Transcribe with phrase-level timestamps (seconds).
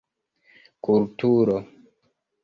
[0.83, 1.57] kulturo